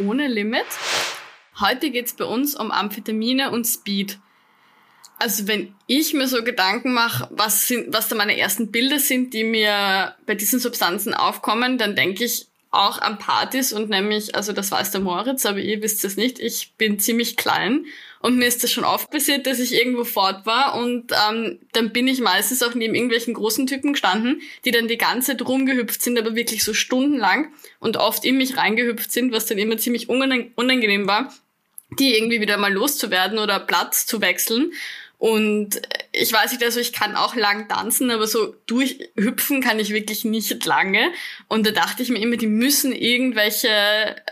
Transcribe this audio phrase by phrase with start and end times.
[0.00, 0.66] Ohne Limit.
[1.58, 4.18] Heute geht es bei uns um Amphetamine und Speed.
[5.18, 9.34] Also wenn ich mir so Gedanken mache, was, sind, was da meine ersten Bilder sind,
[9.34, 14.52] die mir bei diesen Substanzen aufkommen, dann denke ich auch an Partys und nämlich, also
[14.52, 17.86] das weiß der Moritz, aber ihr wisst es nicht, ich bin ziemlich klein
[18.20, 21.92] und mir ist das schon oft passiert, dass ich irgendwo fort war und ähm, dann
[21.92, 26.00] bin ich meistens auch neben irgendwelchen großen Typen gestanden, die dann die ganze Zeit rumgehüpft
[26.00, 30.08] sind, aber wirklich so stundenlang und oft in mich reingehüpft sind, was dann immer ziemlich
[30.08, 31.34] unangenehm war,
[31.98, 34.72] die irgendwie wieder mal loszuwerden oder Platz zu wechseln.
[35.20, 35.82] Und
[36.12, 40.24] ich weiß nicht, also ich kann auch lang tanzen, aber so durchhüpfen kann ich wirklich
[40.24, 41.12] nicht lange.
[41.46, 43.68] Und da dachte ich mir immer, die müssen irgendwelche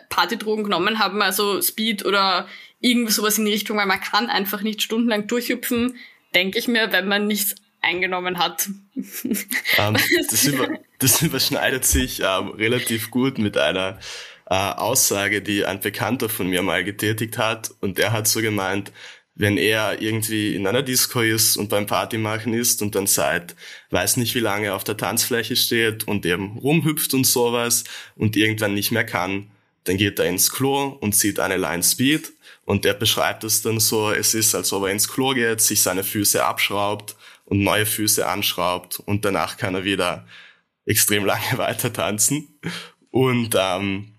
[0.08, 2.48] Partydrogen genommen haben, also Speed oder
[2.80, 5.98] irgendwas sowas in die Richtung, weil man kann einfach nicht stundenlang durchhüpfen,
[6.34, 8.70] denke ich mir, wenn man nichts eingenommen hat.
[8.96, 9.04] Um,
[9.78, 9.96] ähm,
[10.30, 10.68] das, über,
[11.00, 13.98] das, überschneidet sich ähm, relativ gut mit einer
[14.46, 17.72] äh, Aussage, die ein Bekannter von mir mal getätigt hat.
[17.82, 18.90] Und der hat so gemeint,
[19.38, 23.54] wenn er irgendwie in einer Disco ist und beim Party machen ist und dann seit
[23.90, 27.84] weiß nicht wie lange auf der Tanzfläche steht und eben rumhüpft und sowas
[28.16, 29.50] und irgendwann nicht mehr kann,
[29.84, 32.32] dann geht er ins Klo und sieht eine Line Speed
[32.64, 35.80] und der beschreibt es dann so, es ist, als ob er ins Klo geht, sich
[35.80, 40.26] seine Füße abschraubt und neue Füße anschraubt und danach kann er wieder
[40.84, 42.58] extrem lange weiter tanzen.
[43.10, 44.17] Und ähm,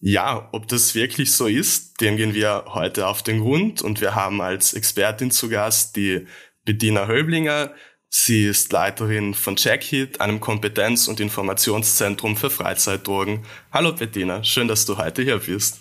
[0.00, 4.14] ja, ob das wirklich so ist, dem gehen wir heute auf den Grund und wir
[4.14, 6.26] haben als Expertin zu Gast die
[6.64, 7.72] Bettina Höblinger.
[8.08, 13.44] Sie ist Leiterin von Checkhit, einem Kompetenz- und Informationszentrum für Freizeitdrogen.
[13.72, 15.80] Hallo Bettina, schön, dass du heute hier bist.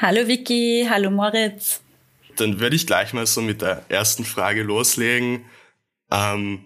[0.00, 1.80] Hallo Vicky, hallo Moritz.
[2.36, 5.44] Dann würde ich gleich mal so mit der ersten Frage loslegen.
[6.10, 6.64] Ähm,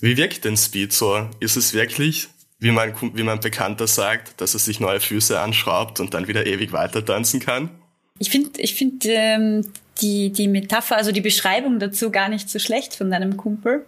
[0.00, 1.28] wie wirkt denn Speed so?
[1.40, 2.28] Ist es wirklich
[2.60, 6.46] wie mein, wie mein Bekannter sagt, dass er sich neue Füße anschraubt und dann wieder
[6.46, 7.70] ewig weiter tanzen kann.
[8.18, 9.72] Ich finde ich finde ähm,
[10.02, 13.86] die, die Metapher, also die Beschreibung dazu gar nicht so schlecht von deinem Kumpel,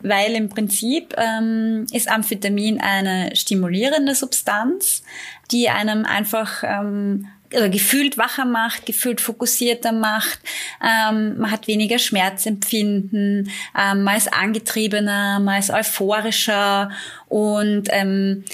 [0.00, 5.04] weil im Prinzip ähm, ist Amphetamin eine stimulierende Substanz,
[5.52, 10.38] die einem einfach ähm, oder gefühlt wacher macht, gefühlt fokussierter macht.
[10.82, 16.90] Ähm, man hat weniger Schmerzempfinden, ähm, man ist angetriebener, man ist euphorischer
[17.28, 18.44] und ähm,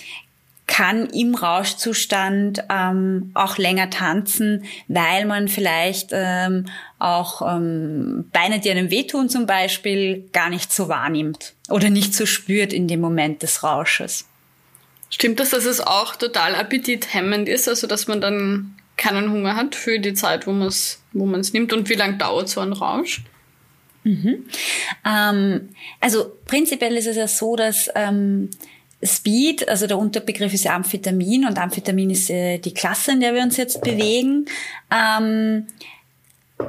[0.66, 6.66] kann im Rauschzustand ähm, auch länger tanzen, weil man vielleicht ähm,
[6.98, 12.26] auch ähm, Beine, die einem wehtun zum Beispiel, gar nicht so wahrnimmt oder nicht so
[12.26, 14.26] spürt in dem Moment des Rausches.
[15.08, 19.74] Stimmt das, dass es auch total appetithemmend ist, also dass man dann keinen Hunger hat
[19.74, 22.72] für die Zeit, wo man es wo man's nimmt und wie lange dauert so ein
[22.72, 23.22] Rausch?
[24.04, 24.44] Mhm.
[25.04, 25.68] Ähm,
[26.00, 28.50] also prinzipiell ist es ja so, dass ähm,
[29.02, 33.42] Speed, also der Unterbegriff ist Amphetamin und Amphetamin ist äh, die Klasse, in der wir
[33.42, 34.46] uns jetzt bewegen.
[34.90, 35.66] Ähm,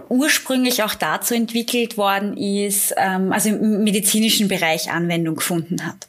[0.09, 6.07] ursprünglich auch dazu entwickelt worden ist, ähm, also im medizinischen Bereich Anwendung gefunden hat.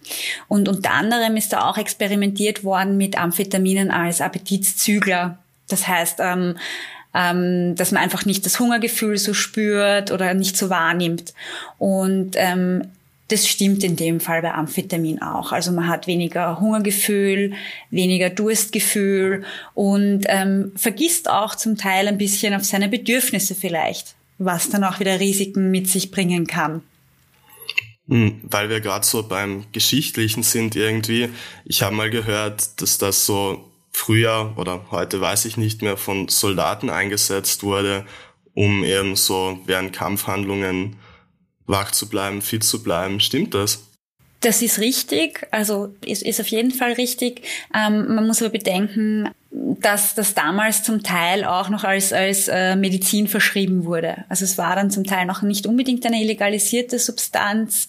[0.49, 6.57] Und unter anderem ist da auch experimentiert worden mit Amphetaminen als Appetitzügler das heißt, ähm,
[7.15, 11.35] ähm, dass man einfach nicht das Hungergefühl so spürt oder nicht so wahrnimmt.
[11.79, 12.83] Und ähm,
[13.29, 15.53] das stimmt in dem Fall bei Amphetamin auch.
[15.53, 17.53] Also man hat weniger Hungergefühl,
[17.91, 24.71] weniger Durstgefühl und ähm, vergisst auch zum Teil ein bisschen auf seine Bedürfnisse vielleicht, was
[24.71, 26.83] dann auch wieder Risiken mit sich bringen kann.
[28.09, 31.29] Hm, weil wir gerade so beim Geschichtlichen sind irgendwie.
[31.67, 33.68] Ich habe mal gehört, dass das so
[33.99, 38.07] früher oder heute weiß ich nicht mehr von Soldaten eingesetzt wurde,
[38.55, 40.97] um eben so während Kampfhandlungen
[41.67, 43.21] wach zu bleiben, fit zu bleiben.
[43.21, 43.85] Stimmt das?
[44.41, 47.43] Das ist richtig, also ist, ist auf jeden Fall richtig.
[47.75, 52.77] Ähm, man muss aber bedenken, dass das damals zum Teil auch noch als, als äh,
[52.77, 54.25] Medizin verschrieben wurde.
[54.29, 57.89] Also es war dann zum Teil noch nicht unbedingt eine illegalisierte Substanz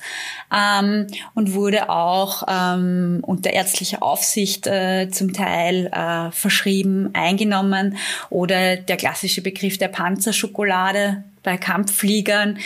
[0.55, 7.97] ähm, und wurde auch ähm, unter ärztlicher Aufsicht äh, zum Teil äh, verschrieben, eingenommen.
[8.29, 12.57] Oder der klassische Begriff der Panzerschokolade bei Kampffliegern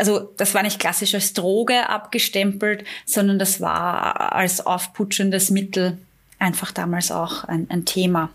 [0.00, 5.98] also das war nicht klassisch als Droge abgestempelt, sondern das war als aufputschendes Mittel
[6.38, 8.30] einfach damals auch ein, ein Thema.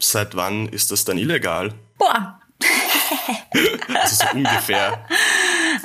[0.00, 1.72] Seit wann ist das dann illegal?
[1.98, 2.40] Boah.
[3.94, 5.04] also so ungefähr.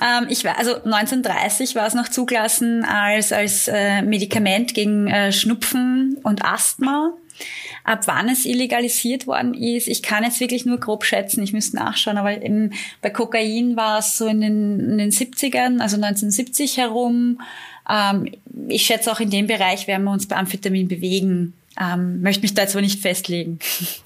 [0.01, 5.31] Ähm, ich war, also 1930 war es noch zugelassen als, als äh, Medikament gegen äh,
[5.31, 7.13] Schnupfen und Asthma.
[7.83, 11.75] Ab wann es illegalisiert worden ist, ich kann jetzt wirklich nur grob schätzen, ich müsste
[11.75, 12.71] nachschauen, aber im,
[13.01, 17.41] bei Kokain war es so in den, in den 70ern, also 1970 herum.
[17.87, 18.31] Ähm,
[18.69, 21.53] ich schätze auch in dem Bereich werden wir uns bei Amphetamin bewegen.
[21.79, 23.59] Ähm, möchte mich da jetzt aber nicht festlegen.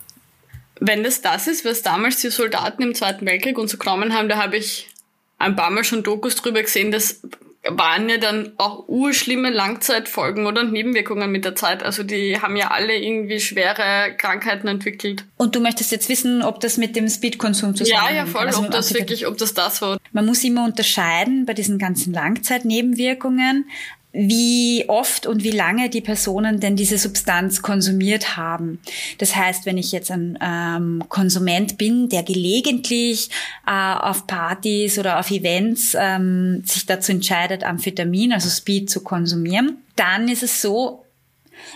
[0.79, 4.37] Wenn das das ist, was damals die Soldaten im Zweiten Weltkrieg uns genommen haben, da
[4.37, 4.89] habe ich
[5.37, 7.21] ein paar Mal schon Dokus drüber gesehen, das
[7.67, 11.83] waren ja dann auch urschlimme Langzeitfolgen oder Nebenwirkungen mit der Zeit.
[11.83, 15.25] Also die haben ja alle irgendwie schwere Krankheiten entwickelt.
[15.35, 18.11] Und du möchtest jetzt wissen, ob das mit dem Speedkonsum zusammenhängt?
[18.11, 19.97] Ja, ja, voll, also ob das wirklich, ob das das war.
[20.13, 23.65] Man muss immer unterscheiden bei diesen ganzen Langzeitnebenwirkungen
[24.11, 28.79] wie oft und wie lange die Personen denn diese Substanz konsumiert haben.
[29.19, 33.29] Das heißt, wenn ich jetzt ein ähm, Konsument bin, der gelegentlich
[33.67, 39.77] äh, auf Partys oder auf Events ähm, sich dazu entscheidet, Amphetamin, also Speed zu konsumieren,
[39.95, 41.05] dann ist es so,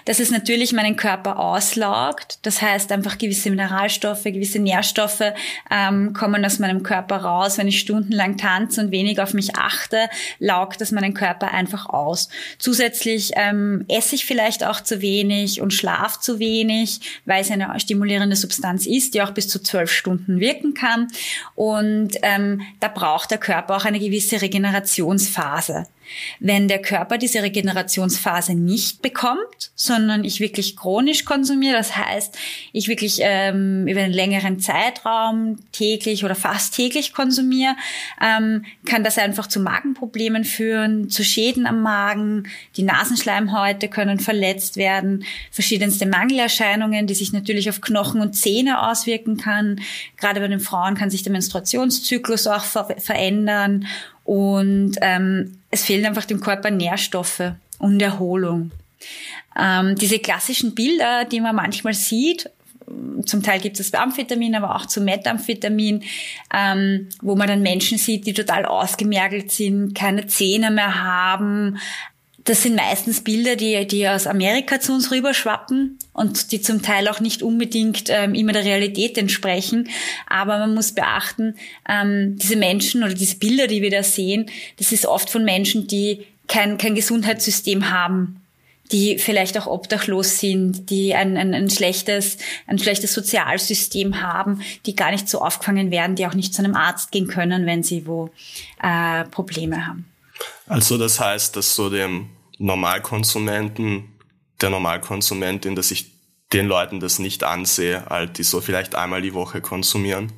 [0.05, 2.39] dass es natürlich meinen Körper auslaugt.
[2.41, 5.33] Das heißt, einfach gewisse Mineralstoffe, gewisse Nährstoffe
[5.71, 7.57] ähm, kommen aus meinem Körper raus.
[7.57, 10.09] Wenn ich stundenlang tanze und wenig auf mich achte,
[10.39, 12.29] laugt das meinen Körper einfach aus.
[12.57, 17.79] Zusätzlich ähm, esse ich vielleicht auch zu wenig und schlaf zu wenig, weil es eine
[17.79, 21.07] stimulierende Substanz ist, die auch bis zu zwölf Stunden wirken kann.
[21.55, 25.87] Und ähm, da braucht der Körper auch eine gewisse Regenerationsphase.
[26.39, 32.37] Wenn der Körper diese Regenerationsphase nicht bekommt, sondern ich wirklich chronisch konsumiere, das heißt,
[32.71, 37.75] ich wirklich ähm, über einen längeren Zeitraum täglich oder fast täglich konsumiere,
[38.21, 42.43] ähm, kann das einfach zu Magenproblemen führen, zu Schäden am Magen,
[42.77, 49.37] die Nasenschleimhäute können verletzt werden, verschiedenste Mangelerscheinungen, die sich natürlich auf Knochen und Zähne auswirken
[49.37, 49.81] kann.
[50.17, 53.87] Gerade bei den Frauen kann sich der Menstruationszyklus auch ver verändern
[54.23, 58.71] und ähm, es fehlen einfach dem Körper Nährstoffe und Erholung.
[59.59, 62.49] Ähm, diese klassischen Bilder, die man manchmal sieht,
[63.25, 66.03] zum Teil gibt es bei Amphetamin, aber auch zu Methamphetamin,
[66.53, 71.77] ähm, wo man dann Menschen sieht, die total ausgemergelt sind, keine Zähne mehr haben,
[72.45, 77.07] das sind meistens Bilder, die, die aus Amerika zu uns rüberschwappen und die zum Teil
[77.07, 79.89] auch nicht unbedingt ähm, immer der Realität entsprechen.
[80.27, 81.55] Aber man muss beachten,
[81.87, 84.47] ähm, diese Menschen oder diese Bilder, die wir da sehen,
[84.77, 88.41] das ist oft von Menschen, die kein, kein Gesundheitssystem haben,
[88.91, 92.37] die vielleicht auch obdachlos sind, die ein, ein, ein schlechtes,
[92.67, 96.75] ein schlechtes Sozialsystem haben, die gar nicht so aufgefangen werden, die auch nicht zu einem
[96.75, 98.31] Arzt gehen können, wenn sie wo
[98.81, 100.12] äh, Probleme haben.
[100.67, 104.05] Also das heißt, dass so dem Normalkonsumenten,
[104.61, 106.11] der Normalkonsumentin, dass ich
[106.53, 110.31] den Leuten das nicht ansehe, halt, die so vielleicht einmal die Woche konsumieren?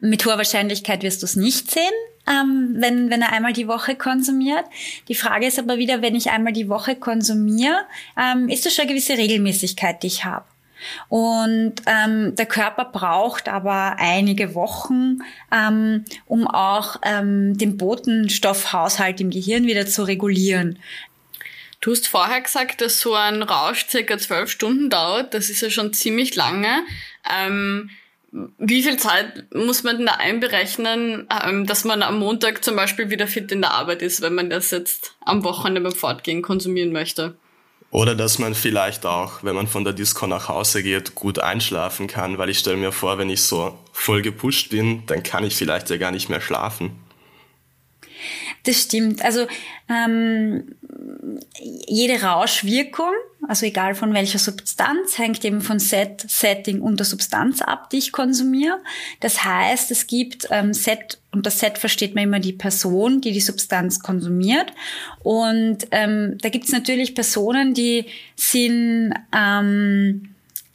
[0.00, 1.92] Mit hoher Wahrscheinlichkeit wirst du es nicht sehen,
[2.26, 4.64] ähm, wenn, wenn er einmal die Woche konsumiert.
[5.08, 7.86] Die Frage ist aber wieder, wenn ich einmal die Woche konsumiere,
[8.18, 10.46] ähm, ist das schon eine gewisse Regelmäßigkeit, die ich habe.
[11.08, 15.18] Und ähm, der Körper braucht aber einige Wochen,
[15.52, 20.78] ähm, um auch ähm, den Botenstoffhaushalt im Gehirn wieder zu regulieren.
[21.80, 25.34] Du hast vorher gesagt, dass so ein Rausch circa zwölf Stunden dauert.
[25.34, 26.82] Das ist ja schon ziemlich lange.
[27.30, 27.90] Ähm,
[28.58, 33.10] wie viel Zeit muss man denn da einberechnen, ähm, dass man am Montag zum Beispiel
[33.10, 36.90] wieder fit in der Arbeit ist, wenn man das jetzt am Wochenende beim Fortgehen konsumieren
[36.90, 37.36] möchte?
[37.94, 42.08] Oder dass man vielleicht auch, wenn man von der Disco nach Hause geht, gut einschlafen
[42.08, 45.54] kann, weil ich stelle mir vor, wenn ich so voll gepusht bin, dann kann ich
[45.54, 46.90] vielleicht ja gar nicht mehr schlafen.
[48.64, 49.24] Das stimmt.
[49.24, 49.46] Also
[49.88, 50.74] ähm,
[51.60, 53.12] jede Rauschwirkung,
[53.48, 57.98] also egal von welcher Substanz, hängt eben von Set, Setting und der Substanz ab, die
[57.98, 58.78] ich konsumiere.
[59.20, 63.32] Das heißt, es gibt ähm, Set, und das Set versteht man immer die Person, die
[63.32, 64.72] die Substanz konsumiert.
[65.22, 69.14] Und ähm, da gibt es natürlich Personen, die sind...
[69.34, 70.30] Ähm,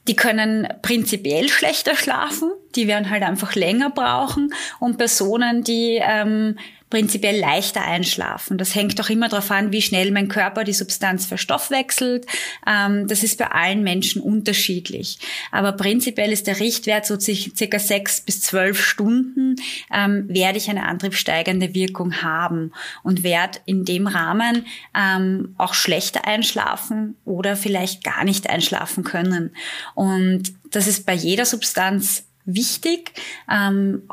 [0.08, 6.58] die können prinzipiell schlechter schlafen, die werden halt einfach länger brauchen und Personen, die ähm,
[6.90, 8.58] prinzipiell leichter einschlafen.
[8.58, 12.26] Das hängt doch immer darauf an, wie schnell mein Körper die Substanz verstoffwechselt.
[12.66, 15.20] Ähm, das ist bei allen Menschen unterschiedlich.
[15.52, 19.56] Aber prinzipiell ist der Richtwert so circa sechs bis zwölf Stunden,
[19.94, 22.72] ähm, werde ich eine antriebssteigernde Wirkung haben
[23.04, 24.66] und werde in dem Rahmen
[24.96, 29.56] ähm, auch schlechter einschlafen oder vielleicht gar nicht einschlafen können.
[29.94, 33.12] Und das ist bei jeder Substanz wichtig.
[33.50, 34.04] Ähm,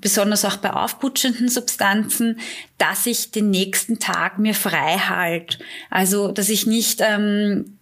[0.00, 2.38] besonders auch bei aufputschenden Substanzen,
[2.78, 5.58] dass ich den nächsten Tag mir frei halte.
[5.90, 7.78] Also, dass ich nicht ähm,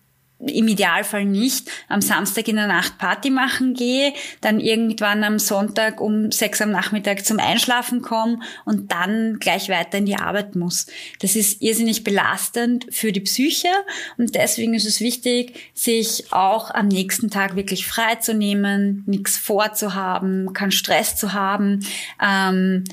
[0.47, 6.01] im Idealfall nicht am Samstag in der Nacht Party machen gehe, dann irgendwann am Sonntag
[6.01, 10.87] um sechs am Nachmittag zum Einschlafen komme und dann gleich weiter in die Arbeit muss.
[11.21, 13.69] Das ist irrsinnig belastend für die Psyche
[14.17, 19.37] und deswegen ist es wichtig, sich auch am nächsten Tag wirklich frei zu nehmen, nichts
[19.37, 21.87] vorzuhaben, keinen Stress zu haben.
[22.23, 22.85] Ähm,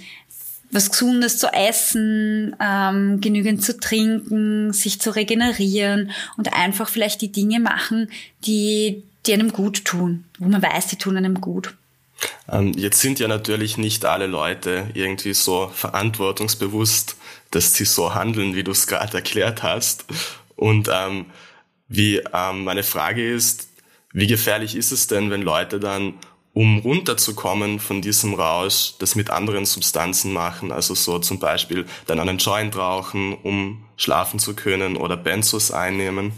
[0.72, 7.32] was Gesundes zu essen, ähm, genügend zu trinken, sich zu regenerieren und einfach vielleicht die
[7.32, 8.10] Dinge machen,
[8.46, 11.74] die, die einem gut tun, wo man weiß, die tun einem gut.
[12.50, 17.16] Ähm, jetzt sind ja natürlich nicht alle Leute irgendwie so verantwortungsbewusst,
[17.52, 20.06] dass sie so handeln, wie du es gerade erklärt hast.
[20.56, 21.28] Und ähm,
[21.88, 23.70] wie ähm, meine Frage ist,
[24.14, 26.16] wie gefährlich ist es denn, wenn Leute dann
[26.58, 32.20] um runterzukommen von diesem Rausch, das mit anderen Substanzen machen, also so zum Beispiel dann
[32.20, 36.32] einen Joint rauchen, um schlafen zu können oder Benzos einnehmen.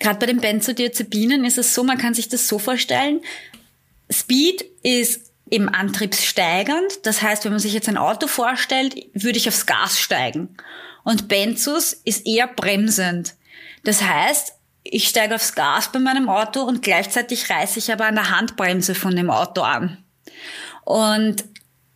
[0.00, 3.20] Gerade bei den Benzodiazepinen ist es so, man kann sich das so vorstellen,
[4.10, 7.06] Speed ist eben antriebssteigernd.
[7.06, 10.56] Das heißt, wenn man sich jetzt ein Auto vorstellt, würde ich aufs Gas steigen.
[11.04, 13.36] Und Benzos ist eher bremsend.
[13.84, 18.16] Das heißt, ich steige aufs Gas bei meinem Auto und gleichzeitig reiße ich aber an
[18.16, 19.98] der Handbremse von dem Auto an.
[20.84, 21.44] Und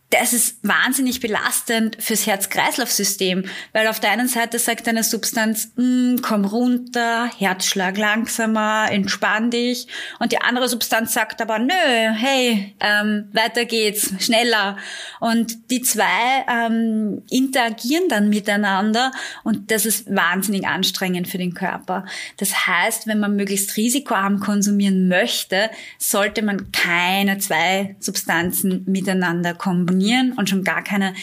[0.09, 6.17] das ist wahnsinnig belastend fürs Herz-Kreislauf-System, weil auf der einen Seite sagt eine Substanz, mm,
[6.21, 9.87] komm runter, Herzschlag langsamer, entspann dich,
[10.19, 14.77] und die andere Substanz sagt aber, nö, hey, ähm, weiter geht's, schneller.
[15.19, 19.11] Und die zwei ähm, interagieren dann miteinander
[19.43, 22.05] und das ist wahnsinnig anstrengend für den Körper.
[22.37, 29.96] Das heißt, wenn man möglichst risikoarm konsumieren möchte, sollte man keine zwei Substanzen miteinander kombinieren
[29.97, 31.13] harmonieren und schon gar keine,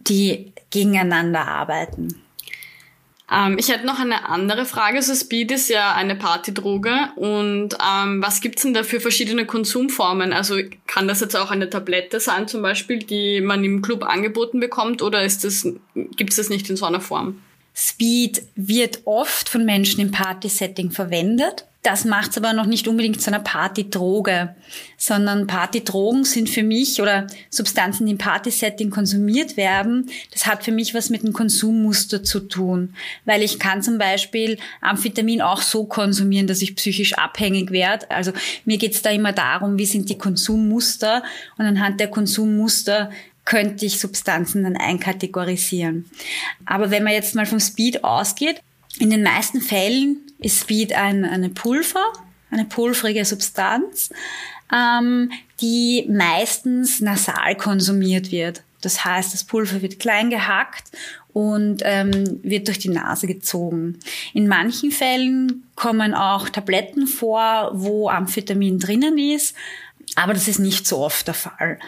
[0.00, 2.22] die gegeneinander arbeiten.
[3.30, 5.02] Ähm, ich hätte noch eine andere Frage.
[5.02, 10.32] So Speed ist ja eine Partydroge und ähm, was gibt's denn da für verschiedene Konsumformen?
[10.32, 10.56] Also
[10.86, 15.02] kann das jetzt auch eine Tablette sein zum Beispiel, die man im Club angeboten bekommt
[15.02, 17.42] oder ist das, gibt's das nicht in so einer Form?
[17.74, 21.66] Speed wird oft von Menschen im Party-Setting verwendet.
[21.86, 24.56] Das macht es aber noch nicht unbedingt zu einer Partydroge,
[24.98, 30.72] sondern Partydrogen sind für mich oder Substanzen, die im Partysetting konsumiert werden, das hat für
[30.72, 32.96] mich was mit dem Konsummuster zu tun.
[33.24, 38.10] Weil ich kann zum Beispiel Amphetamin auch so konsumieren, dass ich psychisch abhängig werde.
[38.10, 38.32] Also
[38.64, 41.22] mir geht es da immer darum, wie sind die Konsummuster
[41.56, 43.12] und anhand der Konsummuster
[43.44, 46.10] könnte ich Substanzen dann einkategorisieren.
[46.64, 48.60] Aber wenn man jetzt mal vom Speed ausgeht,
[48.98, 52.12] in den meisten Fällen ist Speed ein, eine Pulver,
[52.50, 54.10] eine pulverige Substanz,
[54.72, 58.62] ähm, die meistens nasal konsumiert wird.
[58.80, 60.84] Das heißt, das Pulver wird klein gehackt
[61.32, 63.98] und ähm, wird durch die Nase gezogen.
[64.32, 69.54] In manchen Fällen kommen auch Tabletten vor, wo Amphetamin drinnen ist,
[70.14, 71.78] aber das ist nicht so oft der Fall.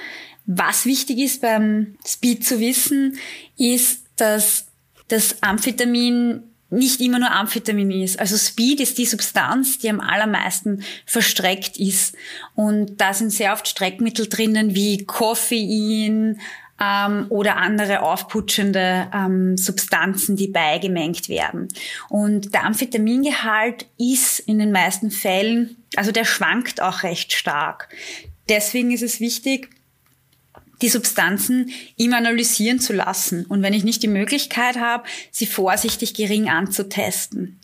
[0.47, 3.19] Was wichtig ist beim Speed zu wissen,
[3.57, 4.67] ist, dass
[5.09, 8.19] das Amphetamin nicht immer nur Amphetamin ist.
[8.19, 12.15] Also Speed ist die Substanz, die am allermeisten verstreckt ist.
[12.55, 16.41] Und da sind sehr oft Streckmittel drinnen wie Koffein
[16.81, 21.69] ähm, oder andere aufputschende ähm, Substanzen, die beigemengt werden.
[22.09, 27.89] Und der Amphetamingehalt ist in den meisten Fällen, also der schwankt auch recht stark.
[28.49, 29.71] Deswegen ist es wichtig,
[30.83, 33.45] die Substanzen immer analysieren zu lassen.
[33.47, 37.59] Und wenn ich nicht die Möglichkeit habe, sie vorsichtig gering anzutesten.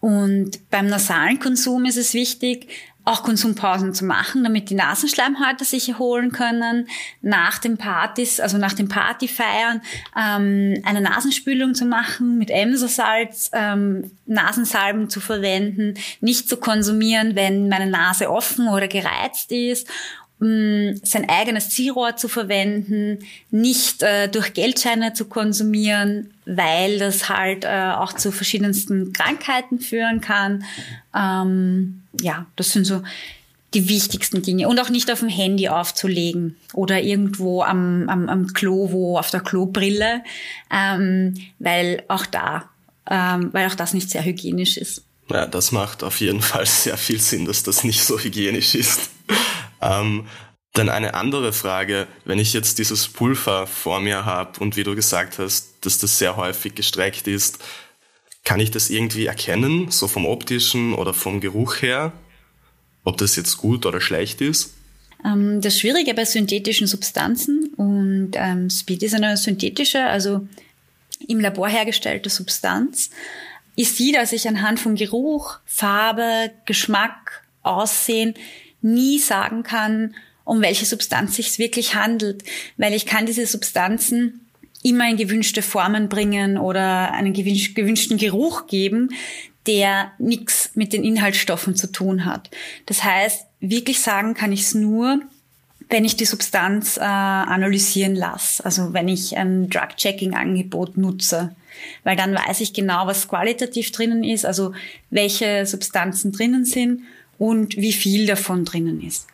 [0.00, 2.68] Und beim nasalen Konsum ist es wichtig,
[3.06, 6.88] auch Konsumpausen zu machen, damit die Nasenschleimhäute sich erholen können,
[7.22, 9.80] nach den Partys, also nach den Partyfeiern,
[10.16, 17.68] ähm, eine Nasenspülung zu machen, mit Emsersalz ähm, Nasensalben zu verwenden, nicht zu konsumieren, wenn
[17.68, 19.86] meine Nase offen oder gereizt ist
[20.38, 27.92] Sein eigenes Zielrohr zu verwenden, nicht äh, durch Geldscheine zu konsumieren, weil das halt äh,
[27.96, 30.64] auch zu verschiedensten Krankheiten führen kann.
[31.14, 33.02] Ähm, ja, das sind so
[33.72, 34.68] die wichtigsten Dinge.
[34.68, 39.30] Und auch nicht auf dem Handy aufzulegen oder irgendwo am, am, am Klo, wo auf
[39.30, 40.22] der Klobrille,
[40.70, 42.68] ähm, weil auch da,
[43.10, 45.02] ähm, weil auch das nicht sehr hygienisch ist.
[45.28, 49.10] Ja, das macht auf jeden Fall sehr viel Sinn, dass das nicht so hygienisch ist.
[49.80, 50.26] Ähm,
[50.72, 54.94] dann eine andere Frage, wenn ich jetzt dieses Pulver vor mir habe und wie du
[54.94, 57.58] gesagt hast, dass das sehr häufig gestreckt ist,
[58.44, 62.12] kann ich das irgendwie erkennen, so vom optischen oder vom Geruch her,
[63.04, 64.74] ob das jetzt gut oder schlecht ist?
[65.24, 70.46] Ähm, das Schwierige bei synthetischen Substanzen Und ähm, Speed ist eine synthetische, also
[71.26, 73.10] im Labor hergestellte Substanz.
[73.74, 78.34] Ich sehe, dass ich anhand von Geruch, Farbe, Geschmack, Aussehen
[78.86, 80.14] nie sagen kann,
[80.44, 82.44] um welche Substanz sich wirklich handelt,
[82.76, 84.46] weil ich kann diese Substanzen
[84.82, 89.10] immer in gewünschte Formen bringen oder einen gewünschten Geruch geben,
[89.66, 92.50] der nichts mit den Inhaltsstoffen zu tun hat.
[92.86, 95.20] Das heißt, wirklich sagen kann ich es nur,
[95.88, 101.54] wenn ich die Substanz äh, analysieren lasse, also wenn ich ein Drug-Checking-Angebot nutze,
[102.04, 104.72] weil dann weiß ich genau, was qualitativ drinnen ist, also
[105.10, 107.02] welche Substanzen drinnen sind
[107.38, 109.26] und wie viel davon drinnen ist.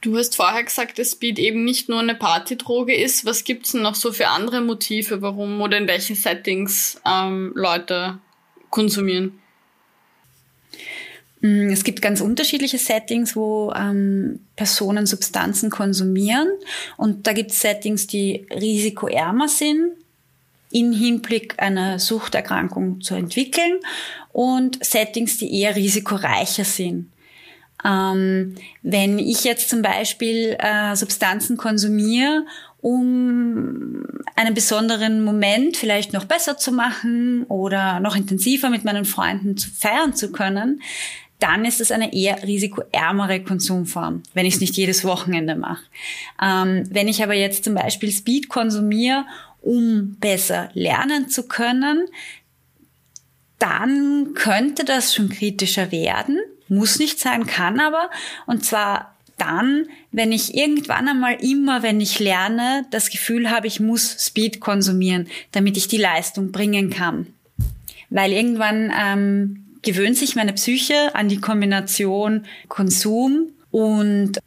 [0.00, 3.26] Du hast vorher gesagt, dass Speed eben nicht nur eine Partydroge ist.
[3.26, 8.18] Was gibt's denn noch so für andere Motive, warum oder in welchen Settings ähm, Leute
[8.70, 9.38] konsumieren?
[11.42, 16.48] Mm, es gibt ganz unterschiedliche Settings, wo ähm, Personen Substanzen konsumieren.
[16.96, 19.92] Und da gibt es Settings, die risikoärmer sind,
[20.70, 23.80] in Hinblick einer Suchterkrankung zu entwickeln
[24.32, 27.10] und Settings, die eher risikoreicher sind.
[27.84, 32.44] Ähm, wenn ich jetzt zum Beispiel äh, Substanzen konsumiere,
[32.82, 34.04] um
[34.36, 39.70] einen besonderen Moment vielleicht noch besser zu machen oder noch intensiver mit meinen Freunden zu
[39.70, 40.80] feiern zu können,
[41.38, 45.82] dann ist es eine eher risikoärmere Konsumform, wenn ich es nicht jedes Wochenende mache.
[46.42, 49.24] Ähm, wenn ich aber jetzt zum Beispiel Speed konsumiere,
[49.62, 52.06] um besser lernen zu können,
[53.60, 56.40] dann könnte das schon kritischer werden
[56.70, 58.10] muss nicht sein, kann aber.
[58.46, 63.80] Und zwar dann, wenn ich irgendwann einmal immer, wenn ich lerne, das Gefühl habe, ich
[63.80, 67.26] muss Speed konsumieren, damit ich die Leistung bringen kann.
[68.08, 74.38] Weil irgendwann ähm, gewöhnt sich meine Psyche an die Kombination Konsum und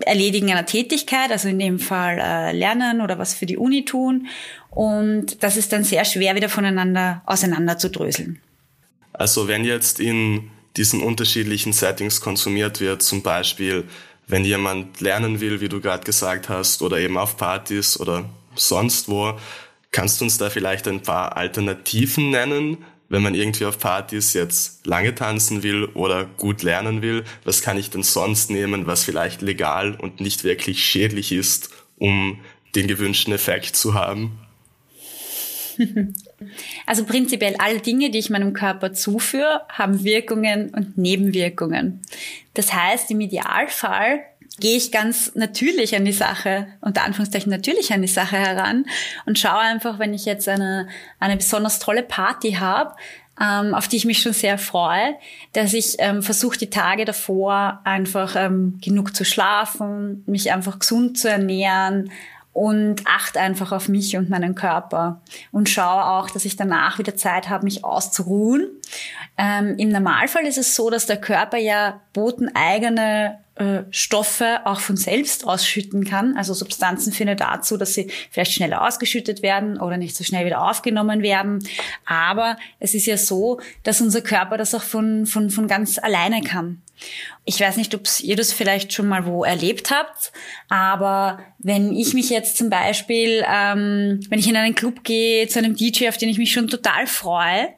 [0.00, 4.28] Erledigen einer Tätigkeit, also in dem Fall äh, lernen oder was für die Uni tun.
[4.70, 8.40] Und das ist dann sehr schwer wieder voneinander auseinanderzudröseln.
[9.18, 13.02] Also wenn jetzt in diesen unterschiedlichen Settings konsumiert wird.
[13.02, 13.84] Zum Beispiel,
[14.28, 19.08] wenn jemand lernen will, wie du gerade gesagt hast, oder eben auf Partys oder sonst
[19.08, 19.38] wo.
[19.90, 22.78] Kannst du uns da vielleicht ein paar Alternativen nennen,
[23.08, 27.24] wenn man irgendwie auf Partys jetzt lange tanzen will oder gut lernen will?
[27.44, 32.38] Was kann ich denn sonst nehmen, was vielleicht legal und nicht wirklich schädlich ist, um
[32.74, 34.38] den gewünschten Effekt zu haben?
[36.86, 42.00] Also prinzipiell alle Dinge, die ich meinem Körper zuführe, haben Wirkungen und Nebenwirkungen.
[42.54, 44.20] Das heißt, im Idealfall
[44.60, 48.86] gehe ich ganz natürlich an die Sache, unter Anführungszeichen natürlich an die Sache heran
[49.26, 50.88] und schaue einfach, wenn ich jetzt eine,
[51.20, 52.94] eine besonders tolle Party habe,
[53.40, 55.14] ähm, auf die ich mich schon sehr freue,
[55.52, 61.18] dass ich ähm, versuche, die Tage davor einfach ähm, genug zu schlafen, mich einfach gesund
[61.18, 62.10] zu ernähren,
[62.58, 65.20] und achte einfach auf mich und meinen Körper
[65.52, 68.66] und schaue auch, dass ich danach wieder Zeit habe, mich auszuruhen.
[69.36, 74.96] Ähm, Im Normalfall ist es so, dass der Körper ja boteneigene äh, Stoffe auch von
[74.96, 76.36] selbst ausschütten kann.
[76.36, 80.68] Also Substanzen führen dazu, dass sie vielleicht schneller ausgeschüttet werden oder nicht so schnell wieder
[80.68, 81.64] aufgenommen werden.
[82.04, 86.40] Aber es ist ja so, dass unser Körper das auch von, von, von ganz alleine
[86.42, 86.82] kann.
[87.44, 90.32] Ich weiß nicht, ob ihr das vielleicht schon mal wo erlebt habt,
[90.68, 95.60] aber wenn ich mich jetzt zum Beispiel, ähm, wenn ich in einen Club gehe, zu
[95.60, 97.68] einem DJ, auf den ich mich schon total freue,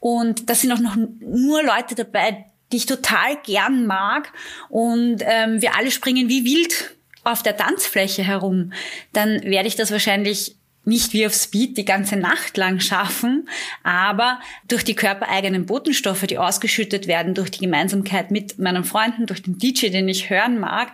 [0.00, 4.32] und da sind auch noch nur Leute dabei, die ich total gern mag.
[4.68, 8.72] Und ähm, wir alle springen wie wild auf der Tanzfläche herum,
[9.12, 13.48] dann werde ich das wahrscheinlich nicht wie auf Speed die ganze Nacht lang schaffen,
[13.84, 19.42] aber durch die körpereigenen Botenstoffe, die ausgeschüttet werden, durch die Gemeinsamkeit mit meinen Freunden, durch
[19.42, 20.88] den DJ, den ich hören mag,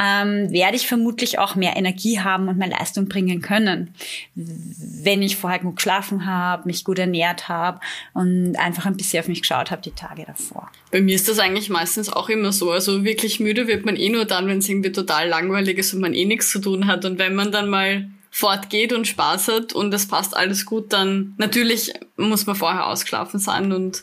[0.00, 3.94] ähm, werde ich vermutlich auch mehr Energie haben und mehr Leistung bringen können,
[4.34, 7.80] wenn ich vorher gut geschlafen habe, mich gut ernährt habe
[8.14, 10.70] und einfach ein bisschen auf mich geschaut habe die Tage davor.
[10.90, 12.70] Bei mir ist das eigentlich meistens auch immer so.
[12.70, 16.00] Also wirklich müde wird man eh nur dann, wenn es irgendwie total langweilig ist und
[16.00, 17.04] man eh nichts zu tun hat.
[17.04, 21.34] Und wenn man dann mal fortgeht und Spaß hat und es passt alles gut, dann
[21.38, 24.02] natürlich muss man vorher ausgeschlafen sein und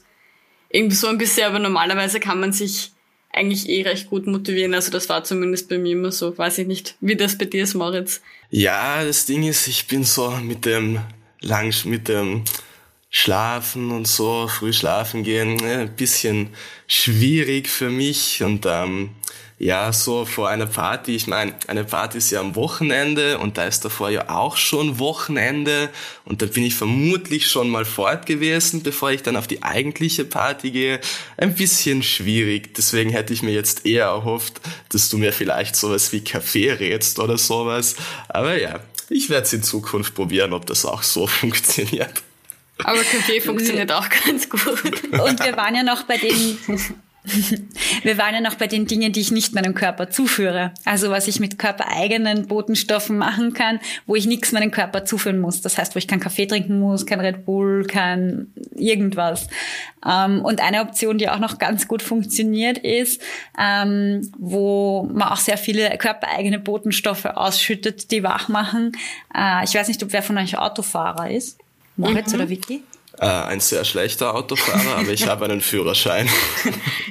[0.70, 2.94] irgendwie so ein bisschen, aber normalerweise kann man sich
[3.34, 4.74] eigentlich eh recht gut motivieren.
[4.74, 6.38] Also das war zumindest bei mir immer so.
[6.38, 8.22] Weiß ich nicht, wie das bei dir ist, Moritz.
[8.50, 11.02] Ja, das Ding ist, ich bin so mit dem
[11.42, 12.46] lang, mit dem
[13.10, 16.52] Schlafen und so, früh schlafen gehen, äh, ein bisschen
[16.88, 19.10] schwierig für mich und ähm,
[19.62, 23.66] ja, so vor einer Party, ich meine, eine Party ist ja am Wochenende und da
[23.66, 25.92] ist davor ja auch schon Wochenende
[26.26, 30.26] und da bin ich vermutlich schon mal fort gewesen, bevor ich dann auf die eigentliche
[30.26, 31.00] Party gehe.
[31.38, 36.12] Ein bisschen schwierig, deswegen hätte ich mir jetzt eher erhofft, dass du mir vielleicht sowas
[36.12, 37.98] wie Kaffee rätst oder sowas.
[38.30, 42.24] Aber ja, ich werde es in Zukunft probieren, ob das auch so funktioniert.
[42.84, 44.64] Aber Kaffee funktioniert auch ganz gut.
[45.12, 46.58] Und wir waren ja noch bei den
[48.04, 50.74] wir waren ja noch bei den Dingen, die ich nicht meinem Körper zuführe.
[50.86, 55.62] Also was ich mit körpereigenen Botenstoffen machen kann, wo ich nichts meinem Körper zuführen muss.
[55.62, 59.48] Das heißt, wo ich keinen Kaffee trinken muss, kein Red Bull, kein irgendwas.
[60.06, 63.22] Ähm, und eine Option, die auch noch ganz gut funktioniert, ist,
[63.60, 68.94] ähm, wo man auch sehr viele körpereigene Botenstoffe ausschüttet, die wach machen.
[69.36, 71.60] Äh, ich weiß nicht, ob wer von euch Autofahrer ist.
[71.98, 72.36] Moritz mhm.
[72.36, 72.84] oder Vicky?
[73.20, 76.30] Äh, ein sehr schlechter Autofahrer, aber ich habe einen Führerschein.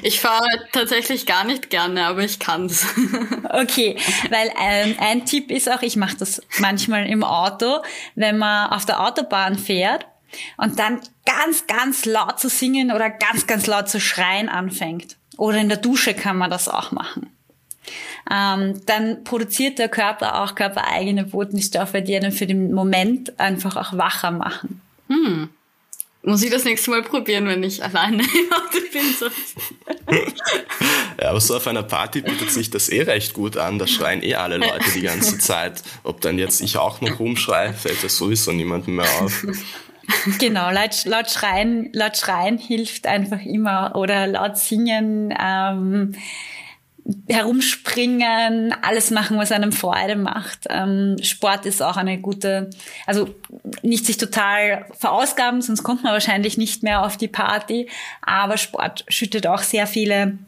[0.03, 2.87] Ich fahre tatsächlich gar nicht gerne, aber ich kann's.
[3.53, 3.97] Okay,
[4.31, 7.83] weil ähm, ein Tipp ist auch, ich mache das manchmal im Auto,
[8.15, 10.07] wenn man auf der Autobahn fährt
[10.57, 15.17] und dann ganz, ganz laut zu singen oder ganz, ganz laut zu schreien anfängt.
[15.37, 17.37] Oder in der Dusche kann man das auch machen.
[18.31, 23.99] Ähm, dann produziert der Körper auch körpereigene Botenstoffe, die einen für den Moment einfach auch
[23.99, 24.81] wacher machen.
[25.09, 25.51] Hm.
[26.23, 29.15] Muss ich das nächste Mal probieren, wenn ich alleine im Auto bin.
[29.19, 29.27] So.
[31.21, 33.79] ja, aber so auf einer Party bietet sich das eh recht gut an.
[33.79, 35.83] Da schreien eh alle Leute die ganze Zeit.
[36.03, 39.47] Ob dann jetzt ich auch noch rumschreie, fällt das sowieso niemandem mehr auf.
[40.39, 45.33] Genau, laut, laut, schreien, laut schreien hilft einfach immer oder laut singen.
[45.41, 46.15] Ähm,
[47.29, 50.67] herumspringen, alles machen, was einem Freude macht.
[50.69, 52.71] Ähm, Sport ist auch eine gute,
[53.07, 53.35] also
[53.83, 57.89] nicht sich total verausgaben, sonst kommt man wahrscheinlich nicht mehr auf die Party,
[58.23, 60.39] aber Sport schüttet auch sehr viele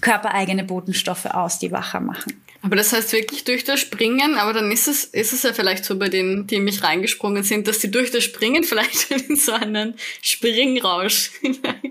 [0.00, 2.42] körpereigene Botenstoffe aus, die wacher machen.
[2.62, 5.84] Aber das heißt wirklich durch das Springen, aber dann ist es, ist es ja vielleicht
[5.84, 9.52] so bei denen, die mich reingesprungen sind, dass die durch das Springen vielleicht in so
[9.52, 11.30] einen Springrausch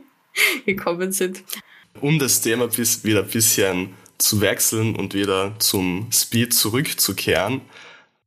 [0.65, 1.43] gekommen sind
[2.01, 7.61] um das Thema bis, wieder ein bisschen zu wechseln und wieder zum Speed zurückzukehren.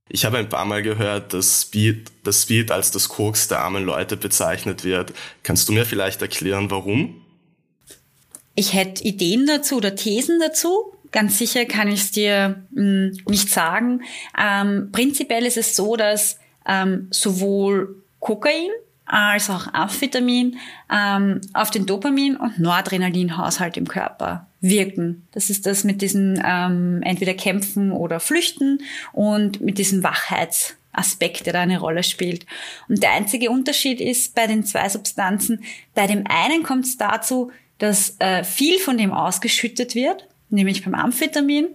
[0.08, 3.84] Ich habe ein paar Mal gehört, dass Speed, das Speed als das Koks der armen
[3.84, 5.12] Leute bezeichnet wird.
[5.42, 7.22] Kannst du mir vielleicht erklären, warum?
[8.54, 10.94] Ich hätte Ideen dazu oder Thesen dazu.
[11.10, 14.02] Ganz sicher kann ich es dir mh, hm, nicht sagen.
[14.38, 18.70] Ähm, prinzipiell ist es so, dass ähm, sowohl Kokain
[19.06, 20.58] als auch Amphetamin
[20.90, 25.26] ähm, auf den Dopamin- und Noradrenalinhaushalt im Körper wirken.
[25.32, 28.78] Das ist das mit diesen ähm, entweder Kämpfen oder Flüchten
[29.12, 32.46] und mit diesem Wachheitsaspekt, der da eine Rolle spielt.
[32.88, 37.50] Und der einzige Unterschied ist bei den zwei Substanzen, bei dem einen kommt es dazu,
[37.78, 41.66] dass äh, viel von dem ausgeschüttet wird, nämlich beim Amphetamin.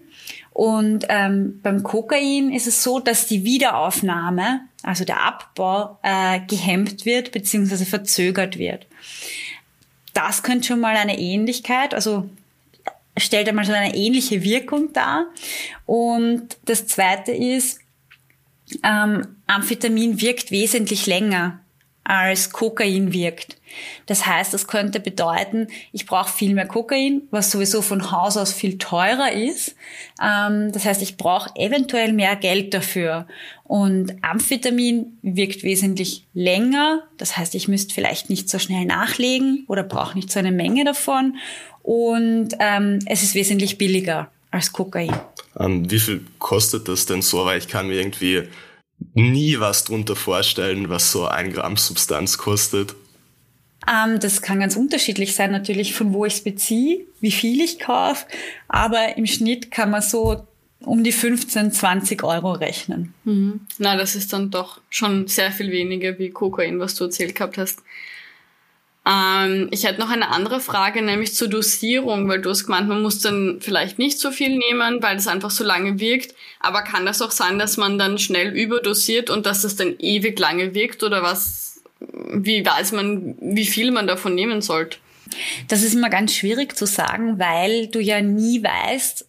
[0.54, 7.06] Und ähm, beim Kokain ist es so, dass die Wiederaufnahme also der Abbau, äh, gehemmt
[7.06, 7.86] wird bzw.
[7.86, 8.86] verzögert wird.
[10.14, 12.30] Das könnte schon mal eine Ähnlichkeit, also
[13.18, 15.26] stellt einmal so eine ähnliche Wirkung dar.
[15.86, 17.80] Und das Zweite ist,
[18.84, 21.60] ähm, Amphetamin wirkt wesentlich länger
[22.08, 23.58] als Kokain wirkt.
[24.06, 28.54] Das heißt, das könnte bedeuten, ich brauche viel mehr Kokain, was sowieso von Haus aus
[28.54, 29.76] viel teurer ist.
[30.24, 33.28] Ähm, das heißt, ich brauche eventuell mehr Geld dafür.
[33.66, 37.04] Und Amphetamin wirkt wesentlich länger.
[37.18, 40.86] Das heißt, ich müsste vielleicht nicht so schnell nachlegen oder brauche nicht so eine Menge
[40.86, 41.36] davon.
[41.84, 45.14] Und ähm, es ist wesentlich billiger als Kokain.
[45.60, 47.44] Ähm, wie viel kostet das denn so?
[47.46, 48.44] Weil ich kann mir irgendwie
[49.14, 52.96] nie was drunter vorstellen, was so ein Gramm Substanz kostet.
[53.88, 57.80] Ähm, das kann ganz unterschiedlich sein, natürlich von wo ich es beziehe, wie viel ich
[57.80, 58.26] kaufe,
[58.68, 60.46] aber im Schnitt kann man so
[60.82, 63.14] um die 15, 20 Euro rechnen.
[63.24, 63.62] Mhm.
[63.78, 67.58] Na, das ist dann doch schon sehr viel weniger wie Kokain, was du erzählt gehabt
[67.58, 67.82] hast.
[69.08, 73.02] Ähm, ich hätte noch eine andere Frage, nämlich zur Dosierung, weil du hast gemeint, man
[73.02, 76.36] muss dann vielleicht nicht so viel nehmen, weil es einfach so lange wirkt.
[76.60, 80.38] Aber kann das auch sein, dass man dann schnell überdosiert und dass das dann ewig
[80.40, 81.82] lange wirkt oder was?
[82.00, 84.98] Wie weiß man, wie viel man davon nehmen sollte?
[85.68, 89.27] Das ist immer ganz schwierig zu sagen, weil du ja nie weißt,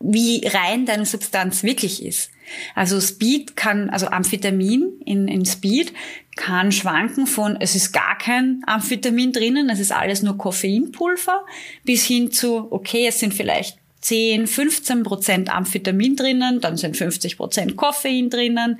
[0.00, 2.30] wie rein deine Substanz wirklich ist.
[2.74, 5.92] Also Speed kann, also Amphetamin in, in Speed
[6.36, 11.44] kann schwanken von, es ist gar kein Amphetamin drinnen, es ist alles nur Koffeinpulver,
[11.84, 17.36] bis hin zu, okay, es sind vielleicht 10, 15 Prozent Amphetamin drinnen, dann sind 50
[17.36, 18.78] Prozent Koffein drinnen.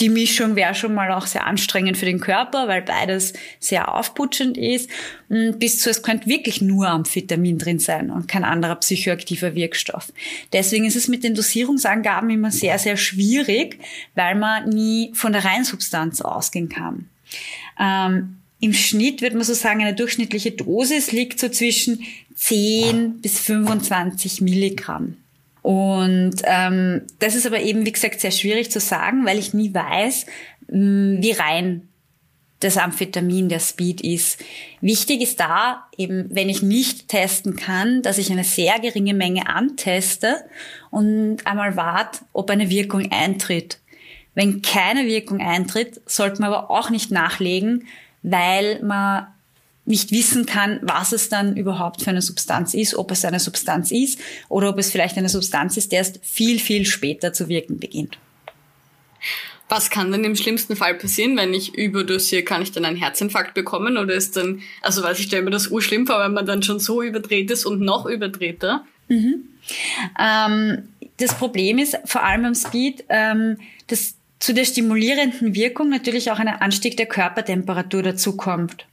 [0.00, 4.58] Die Mischung wäre schon mal auch sehr anstrengend für den Körper, weil beides sehr aufputschend
[4.58, 4.90] ist.
[5.28, 10.12] Bis zu, es könnte wirklich nur Amphetamin drin sein und kein anderer psychoaktiver Wirkstoff.
[10.52, 13.78] Deswegen ist es mit den Dosierungsangaben immer sehr, sehr schwierig,
[14.14, 17.08] weil man nie von der Reinsubstanz ausgehen kann.
[17.80, 22.04] Ähm, Im Schnitt würde man so sagen, eine durchschnittliche Dosis liegt so zwischen
[22.34, 25.16] 10 bis 25 Milligramm.
[25.66, 29.74] Und ähm, das ist aber eben, wie gesagt, sehr schwierig zu sagen, weil ich nie
[29.74, 30.26] weiß,
[30.68, 31.88] mm, wie rein
[32.60, 34.44] das Amphetamin, der Speed ist.
[34.80, 39.48] Wichtig ist da eben, wenn ich nicht testen kann, dass ich eine sehr geringe Menge
[39.48, 40.36] anteste
[40.92, 43.80] und einmal warte, ob eine Wirkung eintritt.
[44.34, 47.88] Wenn keine Wirkung eintritt, sollte man aber auch nicht nachlegen,
[48.22, 49.26] weil man
[49.86, 53.90] nicht wissen kann, was es dann überhaupt für eine Substanz ist, ob es eine Substanz
[53.90, 54.18] ist
[54.48, 58.18] oder ob es vielleicht eine Substanz ist, die erst viel, viel später zu wirken beginnt.
[59.68, 62.42] Was kann denn im schlimmsten Fall passieren, wenn ich überdosiere?
[62.42, 65.68] Kann ich dann einen Herzinfarkt bekommen oder ist dann, also weiß ich stelle mir das
[65.68, 68.84] urschlimm vor, wenn man dann schon so überdreht ist und noch überdrehter?
[69.08, 69.44] Mhm.
[70.20, 76.30] Ähm, das Problem ist vor allem beim Speed, ähm, dass zu der stimulierenden Wirkung natürlich
[76.30, 78.86] auch ein Anstieg der Körpertemperatur dazukommt.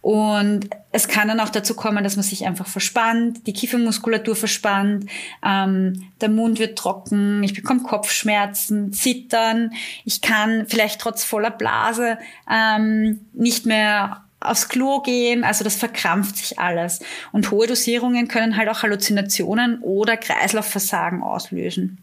[0.00, 5.08] Und es kann dann auch dazu kommen, dass man sich einfach verspannt, die Kiefermuskulatur verspannt,
[5.44, 9.72] ähm, der Mund wird trocken, ich bekomme Kopfschmerzen, Zittern,
[10.04, 12.18] ich kann vielleicht trotz voller Blase
[12.50, 17.00] ähm, nicht mehr aufs Klo gehen, also das verkrampft sich alles.
[17.32, 21.98] Und hohe Dosierungen können halt auch Halluzinationen oder Kreislaufversagen auslösen.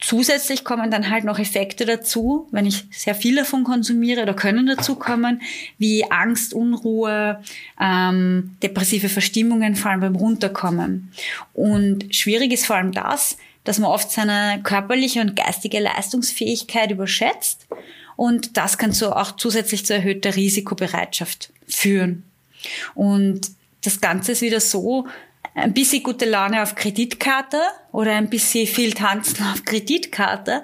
[0.00, 4.66] Zusätzlich kommen dann halt noch Effekte dazu, wenn ich sehr viel davon konsumiere oder können
[4.66, 5.42] dazu kommen,
[5.78, 7.42] wie Angst, Unruhe,
[7.80, 11.12] ähm, depressive Verstimmungen, vor allem beim Runterkommen.
[11.54, 17.66] Und schwierig ist vor allem das, dass man oft seine körperliche und geistige Leistungsfähigkeit überschätzt
[18.18, 22.24] und das kann so auch zusätzlich zu erhöhter Risikobereitschaft führen.
[22.96, 23.52] Und
[23.84, 25.06] das Ganze ist wieder so,
[25.54, 27.60] ein bisschen gute Laune auf Kreditkarte
[27.92, 30.62] oder ein bisschen viel tanzen auf Kreditkarte.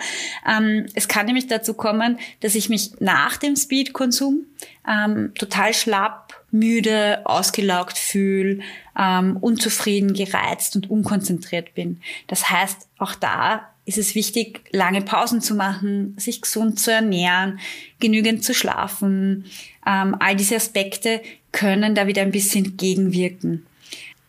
[0.48, 4.46] Ähm, es kann nämlich dazu kommen, dass ich mich nach dem Speedkonsum
[4.88, 8.64] ähm, total schlapp, müde, ausgelaugt fühle,
[8.98, 12.00] ähm, unzufrieden, gereizt und unkonzentriert bin.
[12.26, 17.58] Das heißt, auch da ist es wichtig, lange Pausen zu machen, sich gesund zu ernähren,
[18.00, 19.44] genügend zu schlafen.
[19.86, 21.20] Ähm, all diese Aspekte
[21.52, 23.66] können da wieder ein bisschen gegenwirken.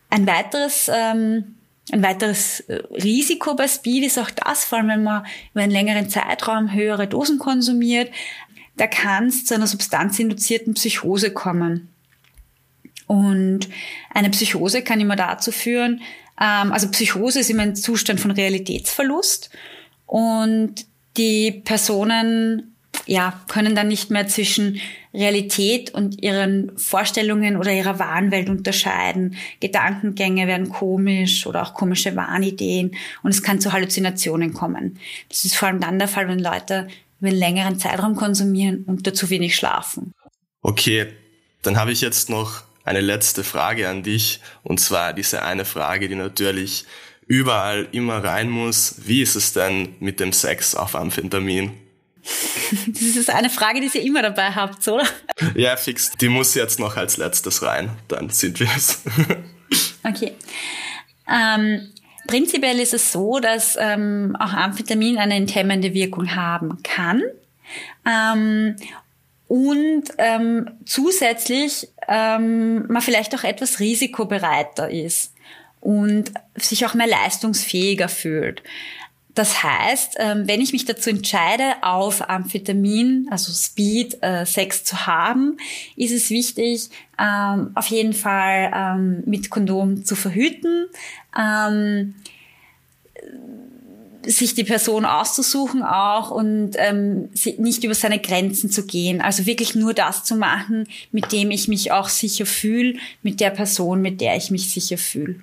[0.10, 1.56] Ein weiteres, ähm,
[1.91, 5.72] ein weiteres äh, Risiko bei Speed ist auch das, vor allem wenn man über einen
[5.72, 8.12] längeren Zeitraum höhere Dosen konsumiert,
[8.78, 11.89] da kann es zu einer substanzinduzierten Psychose kommen.
[13.08, 13.70] Und
[14.13, 16.02] eine Psychose kann immer dazu führen,
[16.38, 19.50] also Psychose ist immer ein Zustand von Realitätsverlust
[20.06, 20.86] und
[21.17, 22.76] die Personen
[23.08, 24.80] ja, können dann nicht mehr zwischen
[25.13, 29.36] Realität und ihren Vorstellungen oder ihrer Wahnwelt unterscheiden.
[29.60, 35.00] Gedankengänge werden komisch oder auch komische Wahnideen und es kann zu Halluzinationen kommen.
[35.30, 36.88] Das ist vor allem dann der Fall, wenn Leute
[37.19, 40.12] über einen längeren Zeitraum konsumieren und dazu wenig schlafen.
[40.62, 41.08] Okay,
[41.62, 44.39] dann habe ich jetzt noch eine letzte Frage an dich.
[44.63, 46.86] Und zwar diese eine Frage, die natürlich
[47.28, 48.95] überall immer rein muss.
[49.06, 51.71] Wie ist es denn mit dem Sex auf Amphetamin?
[52.88, 55.06] Das ist eine Frage, die ihr immer dabei habt, oder?
[55.54, 56.12] Ja, fix.
[56.19, 57.91] Die muss jetzt noch als letztes rein.
[58.08, 59.02] Dann sind wir es.
[60.08, 60.34] Okay.
[61.28, 61.91] Ähm,
[62.28, 67.24] prinzipiell ist es so, dass ähm, auch Amphetamin eine enthemmende Wirkung haben kann.
[68.06, 68.76] Ähm,
[69.48, 75.34] und ähm, zusätzlich ähm, man vielleicht auch etwas risikobereiter ist
[75.82, 78.63] und sich auch mehr leistungsfähiger fühlt.
[79.36, 85.06] Das heißt, ähm, wenn ich mich dazu entscheide, auf Amphetamin, also Speed, äh, Sex zu
[85.06, 85.58] haben,
[85.98, 86.89] ist es wichtig,
[87.20, 90.88] ähm, auf jeden Fall ähm, mit Kondom zu verhüten
[94.28, 99.22] sich die Person auszusuchen auch und ähm, nicht über seine Grenzen zu gehen.
[99.22, 103.52] Also wirklich nur das zu machen, mit dem ich mich auch sicher fühle, mit der
[103.52, 105.36] Person, mit der ich mich sicher fühle.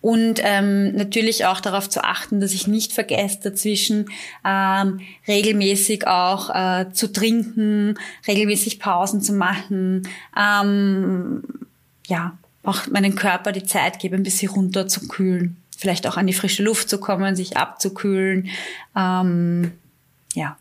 [0.00, 4.06] Und ähm, natürlich auch darauf zu achten, dass ich nicht vergesse, dazwischen
[4.44, 11.42] ähm, regelmäßig auch äh, zu trinken, regelmäßig Pausen zu machen, ähm,
[12.06, 16.26] ja, auch meinen Körper die Zeit gebe, ein bisschen runter zu kühlen vielleicht auch an
[16.26, 18.48] die frische Luft zu kommen, sich abzukühlen.
[18.94, 19.72] Ähm,
[20.34, 20.58] ja.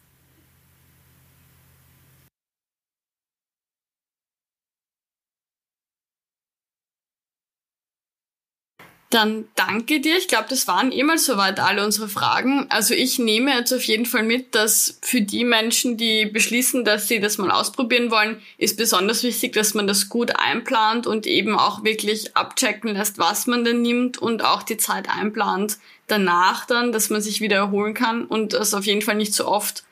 [9.11, 10.17] Dann danke dir.
[10.17, 12.67] Ich glaube, das waren eh mal soweit alle unsere Fragen.
[12.69, 17.07] Also ich nehme jetzt auf jeden Fall mit, dass für die Menschen, die beschließen, dass
[17.07, 21.57] sie das mal ausprobieren wollen, ist besonders wichtig, dass man das gut einplant und eben
[21.57, 26.91] auch wirklich abchecken lässt, was man denn nimmt und auch die Zeit einplant danach dann,
[26.91, 29.83] dass man sich wieder erholen kann und das auf jeden Fall nicht so oft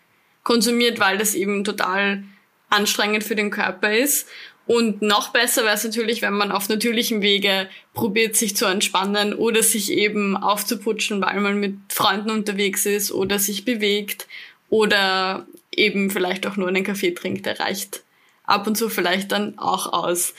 [0.43, 2.23] konsumiert, weil das eben total
[2.69, 4.27] anstrengend für den Körper ist.
[4.65, 9.33] Und noch besser wäre es natürlich, wenn man auf natürlichem Wege probiert, sich zu entspannen
[9.33, 14.27] oder sich eben aufzuputschen, weil man mit Freunden unterwegs ist oder sich bewegt
[14.69, 18.03] oder eben vielleicht auch nur einen Kaffee trinkt, der reicht
[18.43, 20.33] ab und zu vielleicht dann auch aus.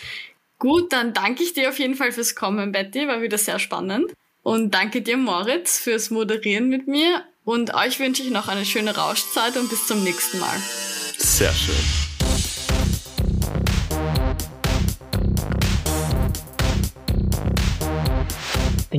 [0.59, 4.13] Gut, dann danke ich dir auf jeden Fall fürs Kommen, Betty, war wieder sehr spannend.
[4.43, 7.23] Und danke dir, Moritz, fürs Moderieren mit mir.
[7.45, 10.57] Und euch wünsche ich noch eine schöne Rauschzeit und bis zum nächsten Mal.
[11.17, 12.08] Sehr schön.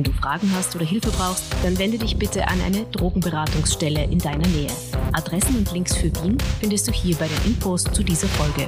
[0.00, 4.18] Wenn du Fragen hast oder Hilfe brauchst, dann wende dich bitte an eine Drogenberatungsstelle in
[4.18, 4.70] deiner Nähe.
[5.12, 8.66] Adressen und Links für Wien findest du hier bei den Infos zu dieser Folge.